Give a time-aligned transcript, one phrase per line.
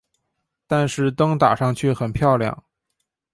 [0.65, 2.63] 但是灯打上去很漂亮